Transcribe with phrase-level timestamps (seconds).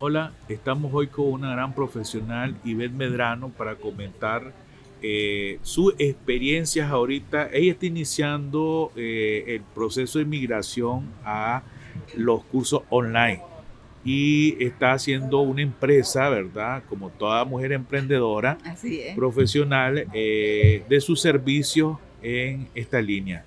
[0.00, 4.52] Hola, estamos hoy con una gran profesional, Ivette Medrano, para comentar
[5.02, 7.48] eh, sus experiencias ahorita.
[7.52, 11.64] Ella está iniciando eh, el proceso de migración a
[12.14, 13.42] los cursos online
[14.04, 16.84] y está haciendo una empresa, ¿verdad?
[16.88, 18.56] Como toda mujer emprendedora,
[19.16, 23.44] profesional, eh, de sus servicios en esta línea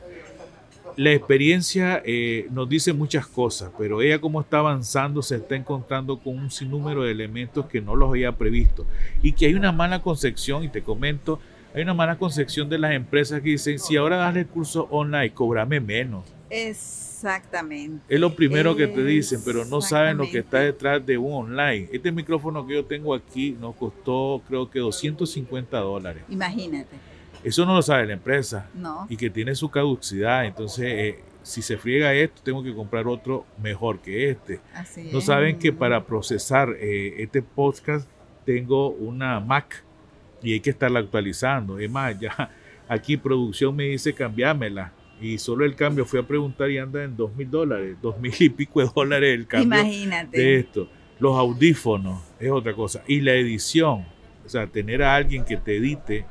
[0.97, 6.19] la experiencia eh, nos dice muchas cosas, pero ella como está avanzando se está encontrando
[6.19, 8.85] con un sinnúmero de elementos que no los había previsto
[9.21, 11.39] y que hay una mala concepción, y te comento,
[11.73, 15.33] hay una mala concepción de las empresas que dicen, si ahora das el curso online,
[15.33, 16.25] cobrame menos.
[16.49, 18.03] Exactamente.
[18.13, 21.33] Es lo primero que te dicen, pero no saben lo que está detrás de un
[21.33, 21.87] online.
[21.93, 26.23] Este micrófono que yo tengo aquí nos costó creo que 250 dólares.
[26.29, 27.10] Imagínate.
[27.43, 28.69] Eso no lo sabe la empresa.
[28.73, 29.07] No.
[29.09, 30.45] Y que tiene su caducidad.
[30.45, 34.59] Entonces, eh, si se friega esto, tengo que comprar otro mejor que este.
[34.73, 38.07] Así no saben que para procesar eh, este podcast
[38.45, 39.83] tengo una Mac
[40.41, 41.79] y hay que estarla actualizando.
[41.79, 42.49] Es más, ya
[42.87, 44.93] aquí producción me dice cambiámela.
[45.19, 48.33] Y solo el cambio fui a preguntar y anda en dos mil dólares, dos mil
[48.39, 50.37] y pico de dólares el cambio Imagínate.
[50.37, 50.89] de esto.
[51.19, 53.03] Los audífonos es otra cosa.
[53.07, 54.05] Y la edición,
[54.43, 56.25] o sea, tener a alguien que te edite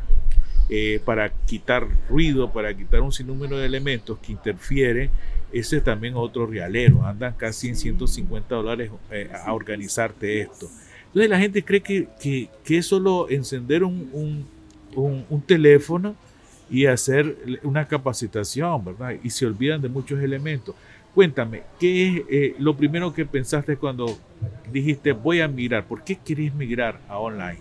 [0.72, 5.10] eh, para quitar ruido, para quitar un sinnúmero de elementos que interfieren,
[5.52, 7.04] ese es también otro realero.
[7.04, 10.70] Andan casi en 150 dólares eh, a organizarte esto.
[11.06, 14.46] Entonces la gente cree que, que, es solo encender un,
[14.94, 16.14] un, teléfono
[16.70, 19.16] y hacer una capacitación, ¿verdad?
[19.24, 20.76] Y se olvidan de muchos elementos.
[21.12, 24.16] Cuéntame, ¿qué es eh, lo primero que pensaste cuando
[24.72, 25.84] dijiste voy a migrar?
[25.84, 27.58] ¿Por qué querés migrar a online?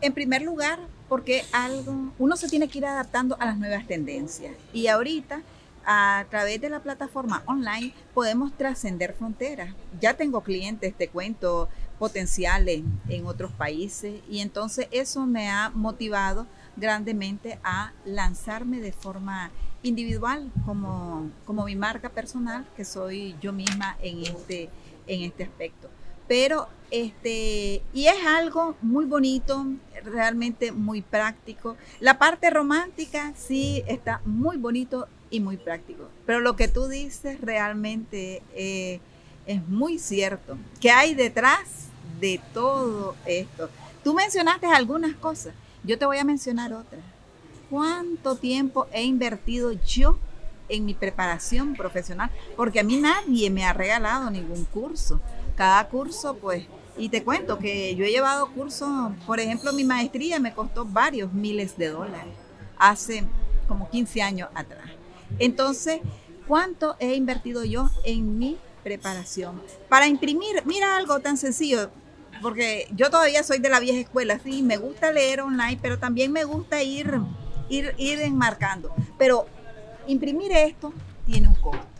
[0.00, 4.54] En primer lugar, porque algo, uno se tiene que ir adaptando a las nuevas tendencias.
[4.72, 5.42] Y ahorita,
[5.84, 9.74] a través de la plataforma online, podemos trascender fronteras.
[10.00, 11.68] Ya tengo clientes, te cuento,
[11.98, 14.20] potenciales en otros países.
[14.28, 16.46] Y entonces eso me ha motivado
[16.76, 19.50] grandemente a lanzarme de forma
[19.82, 24.68] individual como, como mi marca personal, que soy yo misma en este,
[25.06, 25.88] en este aspecto
[26.28, 29.66] pero este, y es algo muy bonito,
[30.04, 31.76] realmente muy práctico.
[32.00, 37.40] La parte romántica sí está muy bonito y muy práctico, pero lo que tú dices
[37.40, 39.00] realmente eh,
[39.46, 40.56] es muy cierto.
[40.80, 41.88] ¿Qué hay detrás
[42.20, 43.68] de todo esto?
[44.04, 47.02] Tú mencionaste algunas cosas, yo te voy a mencionar otras.
[47.68, 50.20] ¿Cuánto tiempo he invertido yo
[50.68, 52.30] en mi preparación profesional?
[52.56, 55.20] Porque a mí nadie me ha regalado ningún curso
[55.56, 60.38] cada curso, pues, y te cuento que yo he llevado cursos, por ejemplo, mi maestría
[60.38, 62.34] me costó varios miles de dólares
[62.78, 63.24] hace
[63.66, 64.90] como 15 años atrás.
[65.38, 66.00] Entonces,
[66.46, 69.60] ¿cuánto he invertido yo en mi preparación?
[69.88, 71.90] Para imprimir, mira algo tan sencillo,
[72.40, 76.32] porque yo todavía soy de la vieja escuela, sí, me gusta leer online, pero también
[76.32, 77.20] me gusta ir,
[77.68, 78.94] ir, ir enmarcando.
[79.18, 79.46] Pero
[80.06, 80.92] imprimir esto
[81.24, 81.95] tiene un costo.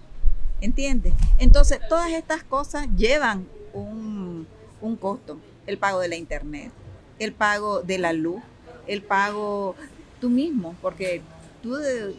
[0.60, 1.12] ¿Entiendes?
[1.38, 4.46] Entonces, todas estas cosas llevan un,
[5.00, 5.38] costo.
[5.66, 6.70] El pago de la internet,
[7.18, 8.40] el pago de la luz,
[8.86, 9.74] el pago
[10.20, 11.20] tú mismo, porque
[11.60, 11.76] tú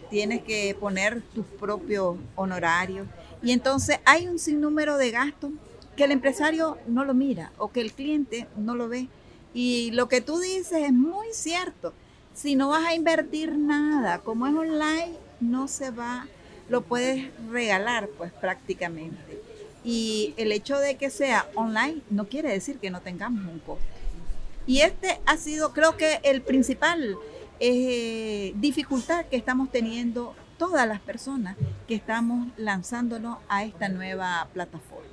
[0.10, 3.08] tienes que poner tus propios honorarios.
[3.42, 5.52] Y entonces hay un sinnúmero de gastos
[5.96, 9.08] que el empresario no lo mira o que el cliente no lo ve.
[9.54, 11.94] Y lo que tú dices es muy cierto.
[12.34, 16.28] Si no vas a invertir nada, como es online, no se va
[16.70, 19.42] lo puedes regalar pues prácticamente.
[19.84, 23.86] Y el hecho de que sea online no quiere decir que no tengamos un costo.
[24.66, 27.16] Y este ha sido, creo que el principal
[27.60, 31.56] eh, dificultad que estamos teniendo todas las personas
[31.88, 35.08] que estamos lanzándonos a esta nueva plataforma.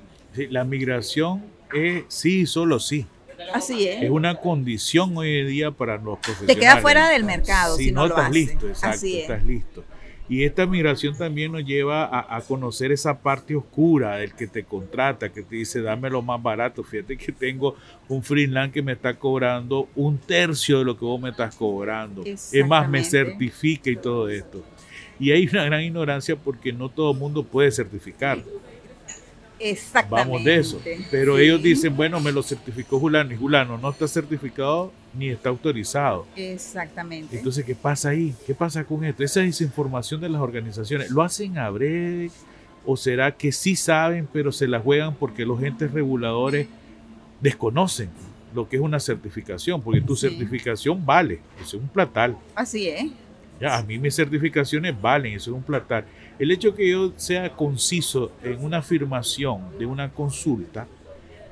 [0.49, 1.43] la migración
[1.73, 3.07] es sí, solo sí.
[3.53, 4.03] Así es.
[4.03, 6.55] Es una condición hoy en día para los profesionales.
[6.55, 9.83] Te queda fuera del mercado si, no, estás listo, exacto, estás listo.
[10.27, 15.31] Y esta migración también nos lleva a, conocer esa parte oscura del que te contrata,
[15.31, 16.83] que te dice, dame lo más barato.
[16.83, 17.75] Fíjate que tengo
[18.07, 22.23] un freelance que me está cobrando un tercio de lo que vos me estás cobrando.
[22.25, 24.63] Es más, me certifica y todo esto.
[25.19, 28.39] Y hay una gran ignorancia porque no todo el mundo puede certificar.
[29.59, 30.29] Exactamente.
[30.29, 30.81] Vamos de eso.
[31.11, 35.49] Pero ellos dicen, bueno, me lo certificó Julano y Julano no está certificado ni está
[35.49, 36.25] autorizado.
[36.35, 37.37] Exactamente.
[37.37, 38.35] Entonces, ¿qué pasa ahí?
[38.45, 39.23] ¿Qué pasa con esto?
[39.23, 42.31] Esa desinformación de las organizaciones, ¿lo hacen a breve?
[42.85, 46.67] ¿O será que sí saben, pero se la juegan porque los entes reguladores
[47.41, 48.09] desconocen
[48.53, 49.81] lo que es una certificación?
[49.81, 52.37] Porque tu certificación vale, es un platal.
[52.53, 53.11] Así es.
[53.59, 56.05] Ya, a mí mis certificaciones valen, eso es un platal.
[56.37, 60.85] El hecho que yo sea conciso en una afirmación de una consulta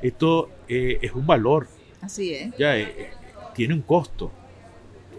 [0.01, 1.67] Esto eh, es un valor.
[2.01, 2.57] Así es.
[2.57, 3.11] Ya eh,
[3.53, 4.31] tiene un costo.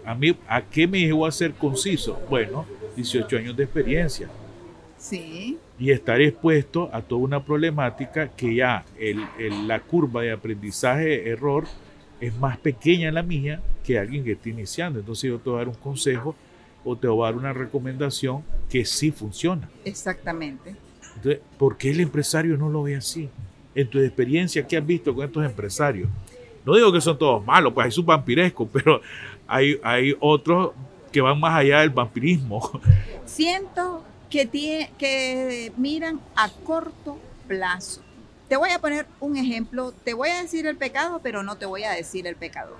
[0.05, 2.19] A mí, ¿a qué me llevó a ser conciso?
[2.29, 2.65] Bueno,
[2.95, 4.27] 18 años de experiencia.
[4.97, 5.57] Sí.
[5.77, 11.65] Y estar expuesto a toda una problemática que ya el, el- la curva de aprendizaje-error
[12.21, 14.99] es más pequeña la mía que alguien que está iniciando.
[14.99, 16.35] Entonces yo te voy a dar un consejo
[16.83, 19.69] o te voy a dar una recomendación que sí funciona.
[19.83, 20.75] Exactamente.
[21.15, 23.29] Entonces, ¿por qué el empresario no lo ve así?
[23.73, 26.07] En tu experiencia, ¿qué has visto con estos empresarios?
[26.65, 29.01] No digo que son todos malos, pues hay sus vampirescos, pero
[29.47, 30.71] hay, hay otros
[31.11, 32.81] que van más allá del vampirismo.
[33.25, 37.17] Siento que, que miran a corto
[37.47, 38.01] plazo.
[38.49, 39.93] Te voy a poner un ejemplo.
[40.03, 42.77] Te voy a decir el pecado, pero no te voy a decir el pecador.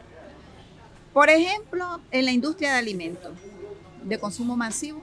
[1.14, 3.32] Por ejemplo, en la industria de alimentos
[4.04, 5.02] de consumo masivo,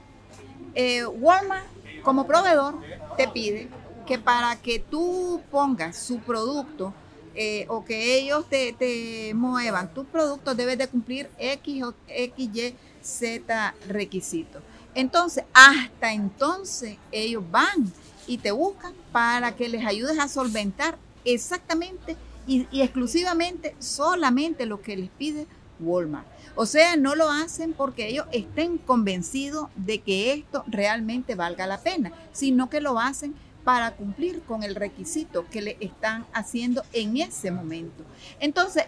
[0.75, 1.65] eh, Walmart
[2.03, 2.75] como proveedor
[3.17, 3.67] te pide
[4.05, 6.93] que para que tú pongas su producto
[7.35, 12.49] eh, o que ellos te, te muevan tus productos debes de cumplir X o X,
[12.53, 14.61] Y, Z requisitos.
[14.95, 17.91] Entonces, hasta entonces ellos van
[18.27, 22.15] y te buscan para que les ayudes a solventar exactamente
[22.45, 25.47] y, y exclusivamente solamente lo que les pide
[25.79, 26.27] Walmart.
[26.55, 31.81] O sea, no lo hacen porque ellos estén convencidos de que esto realmente valga la
[31.81, 33.33] pena, sino que lo hacen
[33.63, 38.03] para cumplir con el requisito que le están haciendo en ese momento.
[38.39, 38.85] Entonces,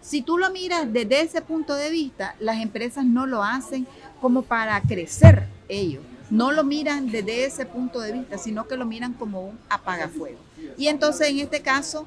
[0.00, 3.86] si tú lo miras desde ese punto de vista, las empresas no lo hacen
[4.20, 6.02] como para crecer ellos.
[6.30, 10.38] No lo miran desde ese punto de vista, sino que lo miran como un apagafuego.
[10.76, 12.06] Y entonces en este caso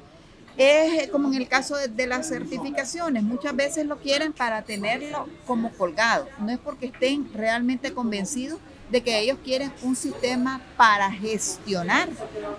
[0.56, 3.22] es como en el caso de, las certificaciones.
[3.22, 6.26] Muchas veces lo quieren para tenerlo como colgado.
[6.38, 8.60] No es porque estén realmente convencidos
[8.90, 12.08] de que ellos quieren un sistema para gestionar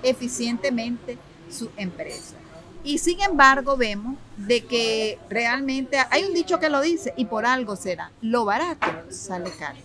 [0.03, 1.17] eficientemente
[1.49, 2.35] su empresa.
[2.83, 7.45] Y sin embargo vemos de que realmente hay un dicho que lo dice y por
[7.45, 9.77] algo será, lo barato sale caro.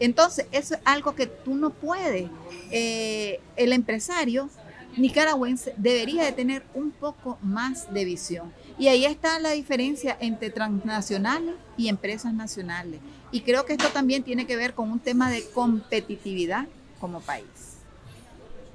[0.00, 2.30] Entonces, eso es algo que tú no puedes.
[2.70, 4.48] Eh, el empresario
[4.96, 8.52] nicaragüense debería de tener un poco más de visión.
[8.78, 13.00] Y ahí está la diferencia entre transnacionales y empresas nacionales.
[13.30, 17.84] Y creo que esto también tiene que ver con un tema de competitividad como país.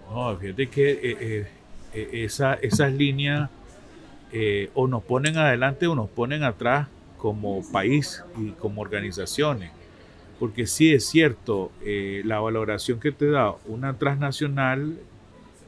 [0.09, 1.47] No, fíjate que eh, eh,
[1.93, 3.49] eh, esa, esas líneas
[4.31, 9.71] eh, o nos ponen adelante o nos ponen atrás como país y como organizaciones.
[10.39, 14.99] Porque sí es cierto, la valoración que te da una transnacional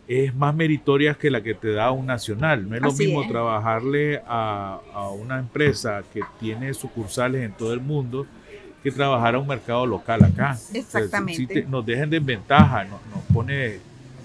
[0.07, 2.69] es más meritoria que la que te da un nacional.
[2.69, 3.29] No es lo Así mismo es.
[3.29, 8.27] trabajarle a, a una empresa que tiene sucursales en todo el mundo
[8.85, 10.51] que trabajar a un mercado local acá.
[10.53, 11.47] O sea, si- Exactamente.
[11.47, 13.79] te- nos dejan de ventaja, nos, nos pone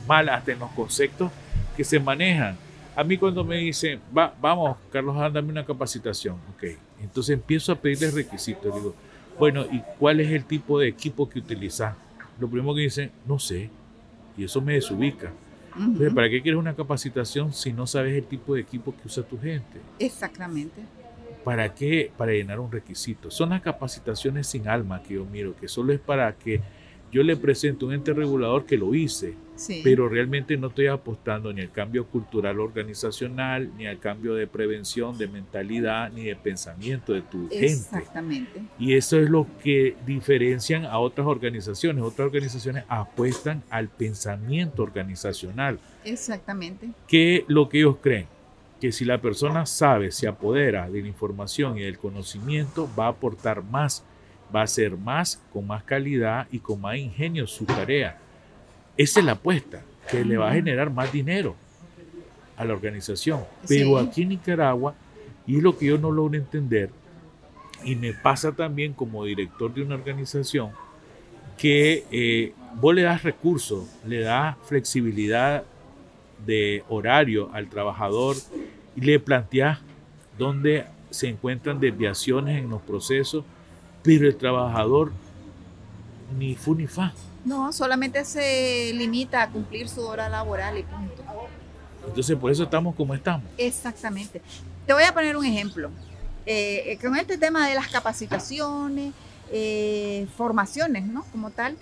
[0.06, 1.32] mal hasta en los conceptos
[1.74, 2.56] que se manejan.
[2.94, 6.64] A mí cuando me dicen, Va, vamos, Carlos, dame una capacitación, ok.
[7.02, 8.74] Entonces empiezo a pedirles requisitos.
[8.74, 8.94] Digo,
[9.38, 11.94] bueno, ¿y cuál es el tipo de equipo que utilizas?
[12.38, 13.70] Lo primero que dicen, no sé.
[14.36, 15.32] Y eso me desubica.
[15.74, 16.12] Entonces.
[16.12, 19.40] ¿para qué quieres una capacitación si no sabes el tipo de equipo que usa tu
[19.40, 19.80] gente?
[19.98, 20.82] Exactamente.
[21.44, 22.10] ¿Para qué?
[22.16, 23.30] Para llenar un requisito.
[23.30, 26.60] Son las capacitaciones sin alma que yo miro, que solo es para que
[27.12, 29.80] yo le presente un ente regulador que lo hice, Sí.
[29.82, 35.18] pero realmente no estoy apostando ni al cambio cultural organizacional, ni al cambio de prevención,
[35.18, 37.66] de mentalidad, ni de pensamiento de tu gente.
[37.66, 38.62] Exactamente.
[38.78, 42.04] Y eso es lo que diferencian a otras organizaciones.
[42.04, 46.90] Otras organizaciones apuestan al pensamiento organizacional, Exactamente.
[47.08, 48.26] que lo que ellos creen,
[48.80, 53.10] que si la persona sabe, se apodera de la información y del conocimiento, va a
[53.10, 54.02] aportar más,
[54.54, 58.18] va a hacer más, con más calidad y con más ingenio su tarea.
[58.96, 61.54] Esa es la apuesta, que le va a generar más dinero
[62.56, 63.40] a la organización.
[63.68, 64.06] Pero Sí.
[64.06, 64.94] aquí en Nicaragua,
[65.46, 66.90] y es lo que yo no logro entender,
[67.84, 70.70] y me pasa también como director de una organización,
[71.56, 75.64] que eh, vos le das recursos, le das flexibilidad
[76.46, 78.36] de horario al trabajador
[78.96, 79.78] y le planteas
[80.38, 83.44] dónde se encuentran desviaciones en los procesos,
[84.02, 85.12] pero el trabajador
[86.38, 87.12] ni fu ni fa.
[87.44, 91.22] No, solamente se limita a cumplir su hora laboral y punto.
[92.06, 93.46] Entonces por eso estamos como estamos.
[93.56, 94.40] Exactamente.
[94.86, 95.90] Te voy a poner un ejemplo.
[96.46, 99.12] Eh, con este tema de las capacitaciones,
[99.52, 101.24] eh, formaciones, ¿no?
[101.32, 101.76] Como tal,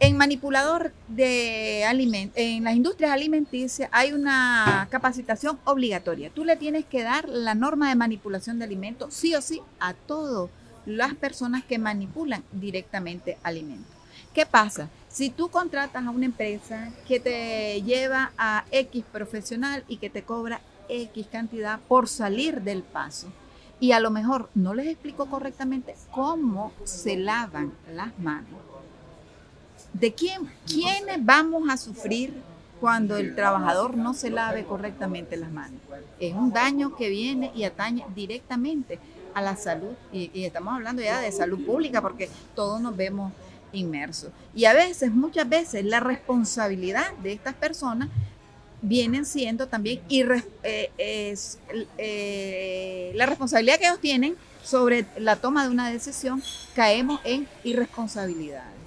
[0.00, 6.30] en manipulador de alimentos, en las industrias alimenticias hay una capacitación obligatoria.
[6.30, 9.94] Tú le tienes que dar la norma de manipulación de alimentos sí o sí a
[9.94, 10.50] todas
[10.86, 13.92] las personas que manipulan directamente alimentos.
[14.32, 14.88] ¿Qué pasa?
[15.08, 20.22] Si tú contratas a una empresa que te lleva a X profesional y que te
[20.22, 23.28] cobra X cantidad por salir del paso.
[23.80, 28.60] Y a lo mejor no les explico correctamente cómo se lavan las manos.
[29.92, 32.32] ¿De quién, quiénes vamos a sufrir
[32.80, 35.80] cuando el trabajador no se lave correctamente las manos?
[36.20, 38.98] Es un daño que viene y atañe directamente
[39.34, 39.94] a la salud.
[40.12, 43.32] Y, estamos hablando ya de salud pública porque todos nos vemos
[43.72, 44.30] inmersos.
[44.54, 48.08] Y a veces, muchas veces, la responsabilidad de estas personas
[48.80, 51.58] vienen siendo también eh, es,
[51.98, 56.42] eh, la responsabilidad que ellos tienen sobre la toma de una decisión,
[56.74, 58.78] caemos en irresponsabilidades.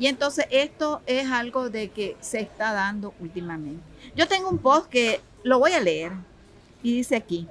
[0.00, 3.82] Y entonces esto es algo de que se está dando últimamente.
[4.16, 6.12] Yo tengo un post que lo voy a leer
[6.82, 7.46] y dice aquí,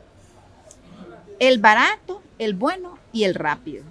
[1.38, 3.84] el barato, el bueno y el rápido.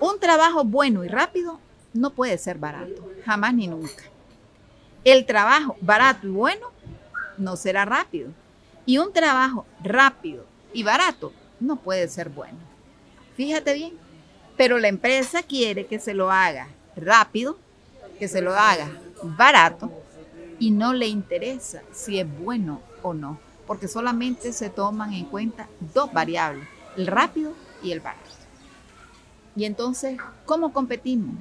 [0.00, 1.60] Un trabajo bueno y rápido
[1.92, 4.04] no puede ser barato, jamás ni nunca.
[5.04, 6.72] El trabajo barato y bueno
[7.36, 8.30] no será rápido.
[8.86, 11.30] Y un trabajo rápido y barato
[11.60, 12.58] no puede ser bueno.
[13.36, 13.92] Fíjate bien.
[14.56, 17.58] Pero la empresa quiere que se lo haga rápido,
[18.18, 18.90] que se lo haga
[19.22, 19.90] barato
[20.58, 25.68] y no le interesa si es bueno o no, porque solamente se toman en cuenta
[25.94, 28.30] dos variables, el rápido y el barato.
[29.54, 31.36] Y entonces, ¿cómo competimos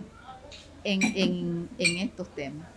[0.83, 2.67] en, en estos temas?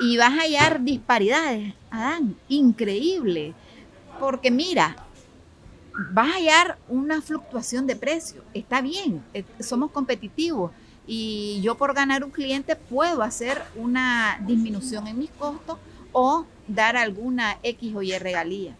[0.00, 3.52] y vas a hallar disparidades, Adán, increíble.
[4.18, 4.96] Porque mira,
[6.12, 8.42] vas a hallar una fluctuación de precio.
[8.54, 10.72] Está bien, eh, somos competitivos
[11.12, 15.76] y yo por ganar un cliente puedo hacer una disminución en mis costos
[16.12, 18.76] o dar alguna X o Y regalía.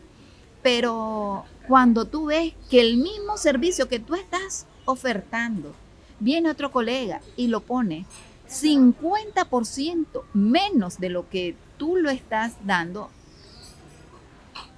[0.63, 5.75] Pero cuando tú ves que el mismo servicio que tú estás ofertando,
[6.21, 8.07] viene otro colega y lo pone
[8.49, 13.11] 50% menos de lo que tú lo estás dando,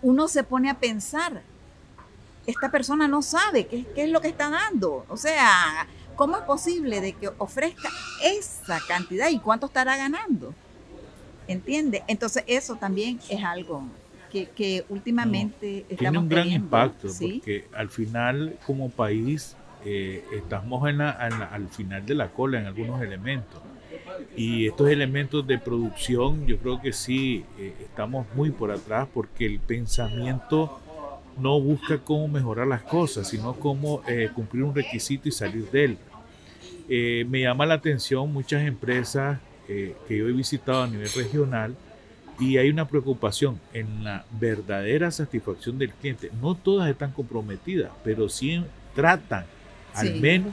[0.00, 1.42] uno se pone a pensar,
[2.46, 5.04] esta persona no sabe qué, es lo que está dando.
[5.10, 7.88] O sea, ¿cómo es posible de que ofrezca
[8.22, 10.54] esa cantidad y cuánto estará ganando?
[11.48, 12.02] ¿Entiende?
[12.06, 13.84] Entonces eso también es algo
[14.30, 21.00] que, últimamente no, Tiene un gran impacto porque al final como país eh, estamos en
[21.00, 23.60] al final de la cola en algunos elementos.
[24.36, 29.44] Y estos elementos de producción, yo creo que sí, eh, estamos muy por atrás porque
[29.44, 30.80] el pensamiento
[31.38, 35.84] no busca cómo mejorar las cosas, sino cómo eh, cumplir un requisito y salir de
[35.84, 35.98] él.
[37.28, 41.74] me llama la atención muchas empresas que yo he visitado a nivel regional
[42.38, 46.30] y hay una preocupación en la verdadera satisfacción del cliente.
[46.40, 48.62] No todas están comprometidas, pero sí
[48.94, 49.46] tratan
[49.94, 50.52] al menos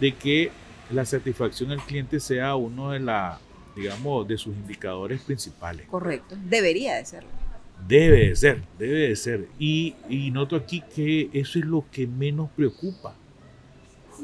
[0.00, 0.50] de que
[0.90, 3.38] la satisfacción del cliente sea uno de la,
[3.76, 5.86] digamos, de sus indicadores principales.
[5.88, 7.39] Correcto, debería de serlo.
[7.86, 9.48] Debe de ser, debe de ser.
[9.58, 13.16] Y, y noto aquí que eso es lo que menos preocupa.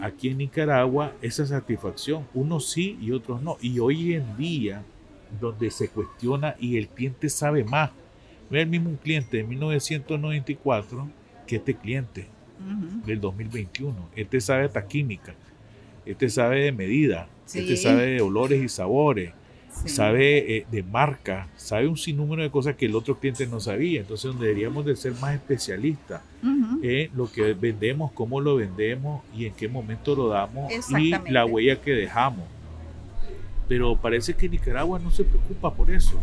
[0.01, 3.57] Aquí en Nicaragua, esa satisfacción, unos sí y otros no.
[3.61, 4.83] Y hoy en día,
[5.41, 7.91] donde se cuestiona y el cliente sabe más,
[8.51, 11.09] es el mismo un cliente de 1994
[11.47, 12.29] que este cliente
[13.05, 14.11] del 2021.
[14.15, 15.35] Este sabe hasta química,
[16.05, 19.33] este sabe de medida, este sabe de olores y sabores,
[19.85, 24.01] sabe eh, de marca, sabe un sinnúmero de cosas que el otro cliente no sabía.
[24.01, 26.23] Entonces, donde deberíamos de ser más especialistas
[26.83, 31.45] en lo que vendemos, cómo lo vendemos y en qué momento lo damos y la
[31.45, 32.45] huella que dejamos.
[33.69, 36.21] Pero parece que Nicaragua no se preocupa por eso.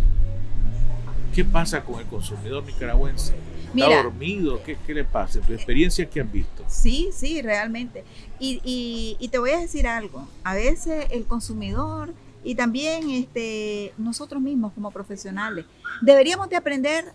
[1.34, 3.34] ¿Qué pasa con el consumidor nicaragüense?
[3.76, 4.62] ¿Está dormido?
[4.64, 5.40] ¿Qué, le pasa?
[5.40, 6.64] ¿En tu experiencia qué han visto?
[6.68, 8.04] Sí, sí, realmente.
[8.40, 10.28] Y, te voy a decir algo.
[10.44, 12.14] A veces el consumidor
[12.44, 15.66] y también este, nosotros mismos como profesionales
[16.02, 17.14] deberíamos de aprender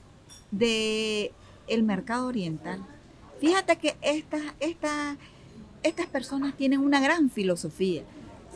[0.50, 1.32] de
[1.82, 2.84] mercado oriental.
[3.40, 5.16] Fíjate que estas, estas,
[5.82, 8.02] estas personas tienen una gran filosofía.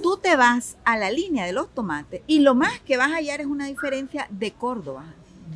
[0.03, 3.17] Tú te vas a la línea de los tomates y lo más que vas a
[3.17, 5.05] hallar es una diferencia de Córdoba.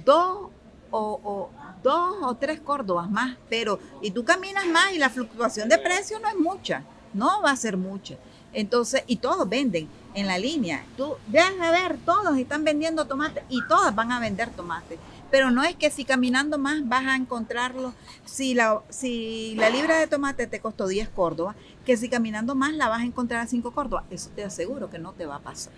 [0.04, 0.50] Dos
[0.90, 1.50] o,
[1.82, 6.18] dos o tres Córdobas más, pero y tú caminas más y la fluctuación de precio
[6.20, 8.16] no es mucha, no va a ser mucha.
[8.52, 10.84] Entonces, y todos venden en la línea.
[10.96, 14.98] Tú dejas de ver, todos están vendiendo tomate y todas van a vender tomate.
[15.30, 17.92] Pero no es que si caminando más vas a encontrarlo,
[18.24, 21.54] si la, si la libra de tomate te costó 10 Córdobas,
[21.84, 24.04] que si caminando más la vas a encontrar a 5 Córdobas.
[24.10, 25.74] Eso te aseguro que no te va a pasar,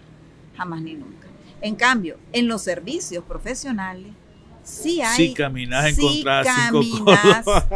[0.57, 1.27] jamás ni nunca.
[1.61, 4.13] En cambio, en los servicios profesionales,
[4.69, 5.17] Sí hay.
[5.17, 7.11] Si caminas sí cinco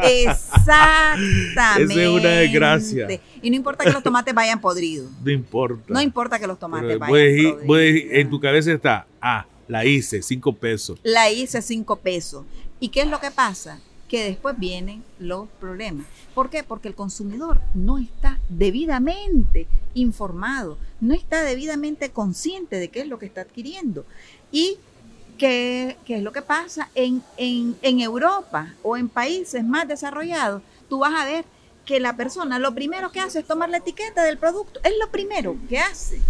[0.02, 1.82] Exactamente.
[1.84, 3.08] Esa es una desgracia.
[3.40, 5.10] Y no importa que los tomates vayan podridos.
[5.24, 5.84] No importa.
[5.88, 8.12] No importa que los tomates vayan podridos.
[8.12, 10.98] en tu cabeza está, ah, la hice, cinco pesos.
[11.02, 12.44] La hice cinco pesos.
[12.78, 13.80] ¿Y qué es lo que pasa?
[14.12, 16.04] que después vienen los problemas.
[16.34, 16.62] ¿Por qué?
[16.62, 23.18] Porque el consumidor no está debidamente informado, no está debidamente consciente de qué es lo
[23.18, 24.04] que está adquiriendo.
[24.52, 24.76] Y
[25.38, 31.00] qué, es lo que pasa en, en, en Europa o en países más desarrollados, tú
[31.00, 31.44] vas a ver
[31.84, 35.10] que la persona lo primero que hace es tomar la etiqueta del producto, es lo
[35.10, 36.20] primero que hace.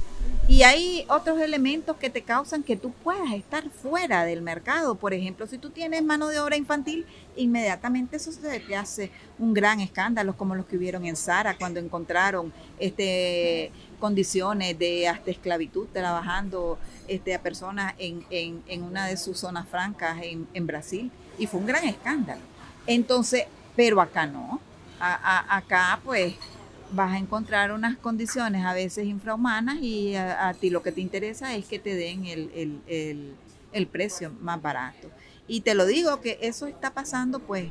[0.49, 4.97] Y hay otros elementos que te causan que tú puedas estar fuera del mercado.
[4.97, 7.07] Por ejemplo, si tú tienes mano de obra infantil,
[7.37, 11.79] inmediatamente eso se te hace un gran escándalo, como los que hubieron en Sara cuando
[11.79, 13.71] encontraron este,
[14.03, 20.19] condiciones de hasta esclavitud trabajando este, a personas en, en, una de sus zonas francas
[20.21, 21.13] en, en Brasil.
[21.39, 22.41] Y fue un gran escándalo.
[22.89, 23.45] Entonces,
[23.77, 24.61] pero acá no.
[24.99, 26.35] acá, pues,
[26.91, 31.55] vas a encontrar unas condiciones a veces infrahumanas y a, ti lo que te interesa
[31.55, 35.13] es que te den el, precio más barato.
[35.47, 37.71] Y te lo digo que eso está pasando pues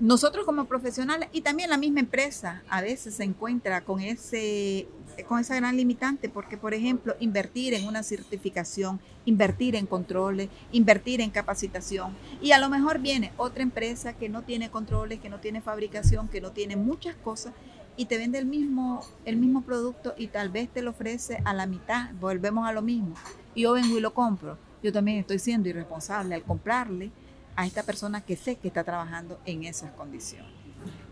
[0.00, 4.88] nosotros como profesionales y también la misma empresa a veces se encuentra con ese
[5.28, 11.20] con esa gran limitante, porque por ejemplo, invertir en una certificación, invertir en controles, invertir
[11.20, 15.38] en capacitación, y a lo mejor viene otra empresa que no tiene controles, que no
[15.38, 17.52] tiene fabricación, que no tiene muchas cosas,
[17.96, 21.54] y te vende el mismo, el mismo producto y tal vez te lo ofrece a
[21.54, 23.14] la mitad, volvemos a lo mismo.
[23.54, 24.58] Yo vengo y lo compro.
[24.82, 27.12] Yo también estoy siendo irresponsable al comprarle
[27.56, 30.50] a esta persona que sé que está trabajando en esas condiciones.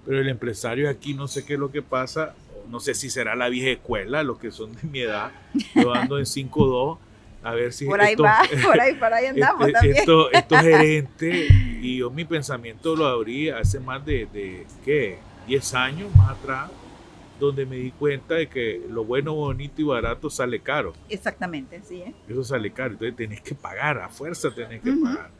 [0.04, 2.34] Pero el empresario aquí no sé qué es lo que pasa,
[2.68, 5.30] no sé si será la vieja escuela, los que son de mi edad,
[5.75, 6.99] yo ando en 5-2,
[7.42, 7.87] a ver si...
[7.87, 9.96] Por ahí va, por ahí, por ahí andamos este, también.
[10.32, 15.18] Estos, gerentes, y yo mi pensamiento lo abrí hace más de, de, ¿qué?
[15.46, 16.70] 10 años más atrás,
[17.38, 20.92] donde me di cuenta de que lo bueno, bonito y barato sale caro.
[21.08, 21.96] Exactamente, sí.
[21.96, 22.14] ¿eh?
[22.28, 25.30] Eso sale caro, entonces tenés que pagar, a fuerza tenés que pagar.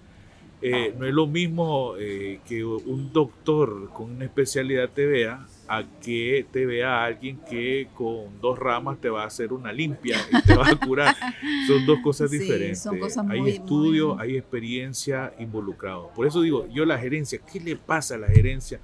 [0.65, 5.83] Eh, no es lo mismo eh, que un doctor con una especialidad te vea a
[6.01, 10.41] que te vea alguien que con dos ramas te va a hacer una limpia y
[10.43, 11.17] te va a curar.
[11.67, 12.87] son dos cosas diferentes.
[13.29, 16.11] hay estudio, hay experiencia involucrado.
[16.15, 18.81] Por eso digo, yo la gerencia, ¿qué le pasa a la gerencia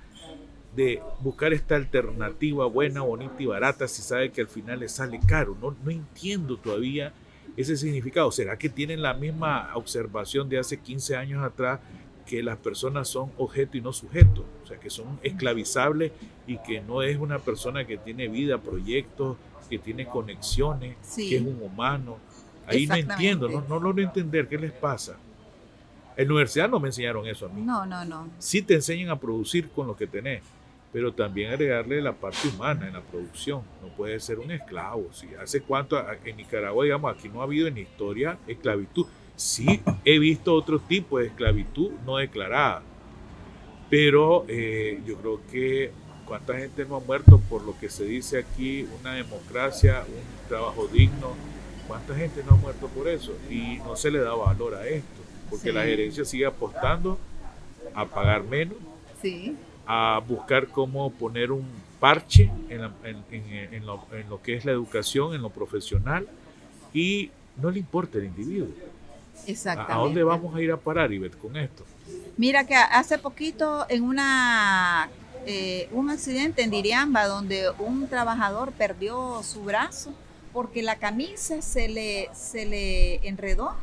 [0.74, 5.20] de buscar esta alternativa buena, bonita y barata si sabe que al final le sale
[5.24, 5.56] caro?
[5.60, 7.12] No, no entiendo todavía
[7.60, 8.30] ese significado.
[8.30, 11.80] ¿Será que tienen la misma observación de hace 15 años atrás
[12.24, 16.12] que las personas son objeto y no sujeto, o sea, que son esclavizables
[16.46, 21.42] y que no es una persona que tiene vida, proyectos, que tiene conexiones, que es
[21.42, 22.18] un humano.
[22.66, 25.16] Ahí no entiendo, no, no logro entender qué les pasa.
[26.16, 27.62] En la universidad no me enseñaron eso a mí.
[27.62, 28.28] No, no, no.
[28.38, 30.42] Sí te enseñan a producir con lo que tenés,
[30.92, 33.62] pero también agregarle la parte humana en la producción.
[33.82, 35.08] No puede ser un esclavo.
[35.12, 39.06] Si hace cuánto en Nicaragua, digamos, aquí no ha habido en historia esclavitud.
[39.36, 42.82] Sí he visto otro tipo de esclavitud no declarada,
[43.88, 45.92] pero eh, yo creo que
[46.26, 50.88] cuánta gente no ha muerto por lo que se dice aquí, una democracia, un trabajo
[50.88, 51.34] digno,
[51.86, 55.22] cuánta gente no ha muerto por eso y no se le da valor a esto,
[55.48, 57.18] porque la gerencia sigue apostando
[57.94, 58.76] a pagar menos,
[59.88, 61.66] a buscar cómo poner un
[61.98, 62.82] parche en,
[63.86, 66.28] lo, en lo que es la educación, en lo profesional
[66.92, 68.68] y no le importa el individuo.
[69.46, 69.92] Exactamente.
[69.92, 71.84] ¿A dónde vamos a ir a parar, Ivette, con esto?
[72.36, 75.08] Mira que hace poquito en una
[75.46, 80.12] eh, un accidente en Diriamba donde un trabajador perdió su brazo
[80.52, 83.74] porque la camisa se le, se le enredó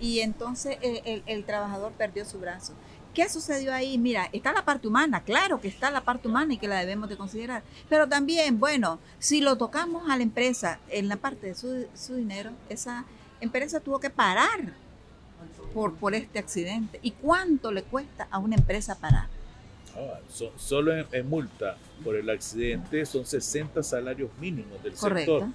[0.00, 2.74] y entonces el, trabajador perdió su brazo.
[3.14, 3.96] ¿Qué sucedió ahí?
[3.96, 7.08] Mira, está la parte humana, claro que está la parte humana y que la debemos
[7.08, 11.54] de considerar, pero también, bueno, si lo tocamos a la empresa en la parte de
[11.54, 13.04] su, su dinero, esa
[13.40, 14.74] empresa tuvo que parar
[15.72, 16.98] por, por este accidente.
[17.02, 19.28] ¿Y cuánto le cuesta a una empresa parar?
[19.96, 20.18] Ah,
[20.56, 25.46] solo en, multa por el accidente son 60 salarios mínimos del sector.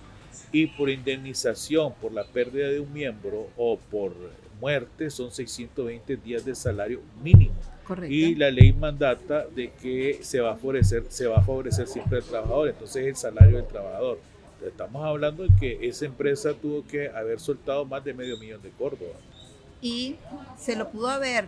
[0.51, 4.13] Y por indemnización por la pérdida de un miembro o por
[4.59, 7.53] muerte son 620 días de salario mínimo.
[7.85, 8.13] Correcto.
[8.13, 12.19] Y la ley mandata de que se va a favorecer, se va a favorecer siempre
[12.19, 14.19] al trabajador, entonces el salario del trabajador.
[14.65, 18.69] Estamos hablando de que esa empresa tuvo que haber soltado más de medio millón de
[18.71, 19.15] Córdoba
[19.81, 20.15] y
[20.57, 21.45] se lo pudo haber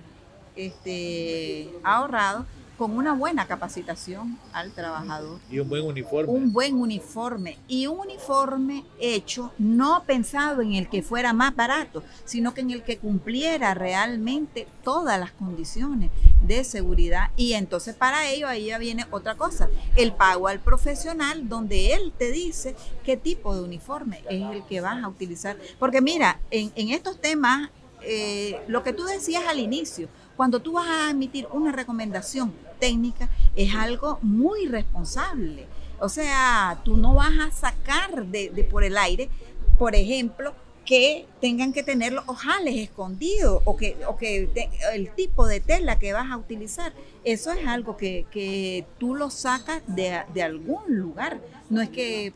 [0.55, 2.45] este, ahorrado
[2.81, 5.39] con una buena capacitación al trabajador.
[5.51, 6.33] Y un buen uniforme.
[6.33, 7.59] Un buen uniforme.
[7.67, 12.71] Y un uniforme hecho no pensado en el que fuera más barato, sino que en
[12.71, 16.09] el que cumpliera realmente todas las condiciones
[16.41, 17.29] de seguridad.
[17.35, 22.11] Y entonces para ello ahí ya viene otra cosa, el pago al profesional donde él
[22.17, 25.55] te dice qué tipo de uniforme es el que vas a utilizar.
[25.77, 27.69] Porque mira, en, en estos temas
[28.01, 33.29] eh, lo que tú decías al inicio, cuando tú vas a emitir una recomendación técnica,
[33.55, 35.67] es algo muy responsable.
[35.99, 39.29] O sea, tú no vas a sacar de, por el aire,
[39.77, 44.49] por ejemplo, que tengan que tener los ojales escondidos o que, o que
[44.93, 46.91] el tipo de tela que vas a utilizar.
[47.23, 51.39] Eso es algo que, tú lo sacas de, de, algún lugar.
[51.69, 52.33] No es que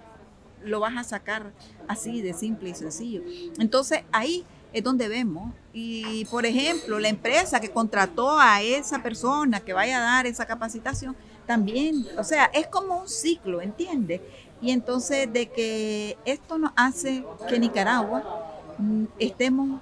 [0.63, 1.51] lo vas a sacar
[1.87, 3.23] así de simple y sencillo.
[3.57, 5.53] Entonces ahí es donde vemos.
[5.71, 10.45] Y por ejemplo, la empresa que contrató a esa persona que vaya a dar esa
[10.45, 11.15] capacitación,
[11.47, 14.19] también, o sea, es como un ciclo, ¿entiendes?
[14.61, 18.21] Y entonces de que esto nos hace que Nicaragua
[18.77, 19.79] mm, estemos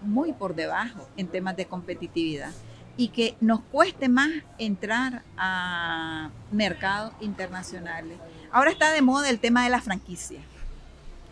[0.00, 2.52] muy por debajo en temas de competitividad
[2.96, 8.16] y que nos cueste más entrar a mercados internacionales.
[8.52, 10.40] Ahora está de moda el tema de la franquicia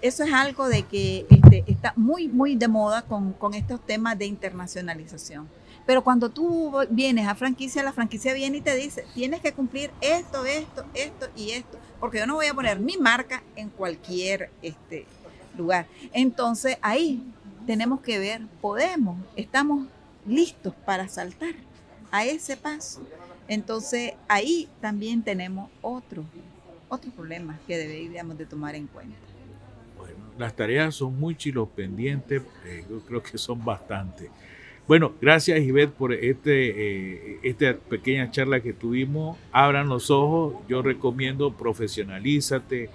[0.04, 4.26] eso es algo de que este, está muy, muy de moda con, estos temas de
[4.26, 5.48] internacionalización.
[5.86, 9.90] Pero cuando tú vienes a franquicia, la franquicia viene y te dice, tienes que cumplir
[10.02, 14.50] esto, esto, esto y esto, porque yo no voy a poner mi marca en cualquier
[14.60, 15.06] este,
[15.56, 15.86] lugar.
[16.12, 17.22] Entonces ahí
[17.66, 19.86] tenemos que ver, podemos, estamos
[20.26, 21.54] listos para saltar
[22.10, 23.00] a ese paso.
[23.48, 26.24] Entonces ahí también tenemos otro,
[26.90, 29.33] otro problema que deberíamos de tomar en cuenta
[30.38, 34.30] las tareas son muy chilos pendientes, eh, yo creo que son bastantes.
[34.86, 39.38] Bueno, gracias Ivette por este, eh, esta pequeña charla que tuvimos.
[39.50, 42.90] Abran los ojos, yo recomiendo profesionalízate,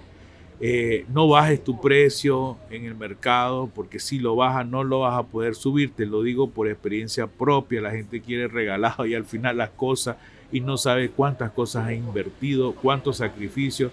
[0.60, 5.18] eh, no bajes tu precio en el mercado, porque si lo bajas no lo vas
[5.18, 9.24] a poder subir, te lo digo por experiencia propia, la gente quiere regalado y al
[9.24, 10.16] final las cosas
[10.52, 13.90] y no sabe cuántas cosas ha invertido, cuántos sacrificios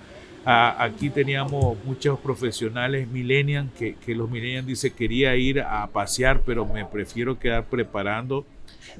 [0.49, 6.65] aquí teníamos muchos profesionales millennials que, que los millennials dice quería ir a pasear, pero
[6.65, 8.45] me prefiero quedar preparando,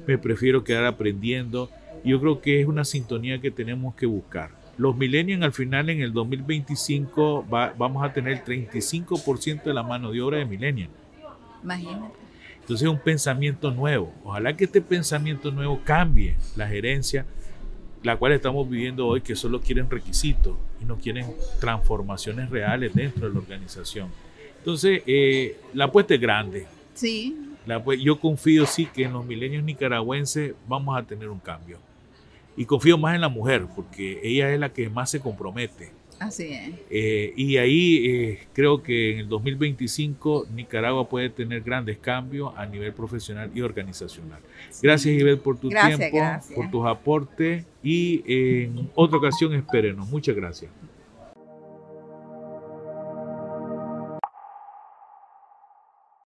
[0.06, 1.70] me prefiero quedar aprendiendo.
[2.04, 4.50] Yo creo que es una sintonía que tenemos que buscar.
[4.76, 10.12] Los millennials al final en el 2025 vamos a tener el 35% de la mano
[10.12, 10.92] de obra de millennials.
[11.64, 12.14] Imagínate.
[12.60, 14.12] Entonces es un pensamiento nuevo.
[14.22, 17.24] Ojalá que este pensamiento nuevo cambie la gerencia
[18.02, 21.26] la cual estamos viviendo hoy, que solo quieren requisitos y no quieren
[21.60, 24.10] transformaciones reales dentro de la organización.
[24.58, 26.66] Entonces, eh, la apuesta es grande.
[26.94, 27.36] Sí.
[27.66, 31.78] La, yo confío sí que en los milenios nicaragüenses vamos a tener un cambio.
[32.56, 35.92] Y confío más en la mujer, porque ella es la que más se compromete.
[36.18, 36.70] Así es.
[36.90, 42.66] Eh, y ahí eh, creo que en el 2025 Nicaragua puede tener grandes cambios a
[42.66, 44.40] nivel profesional y organizacional.
[44.82, 46.18] Gracias, Ivette, por tu tiempo,
[46.54, 50.08] por tus aportes y en otra ocasión espérenos.
[50.08, 50.70] Muchas gracias.